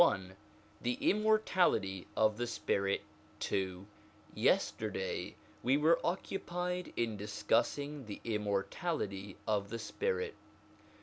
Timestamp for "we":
5.61-5.77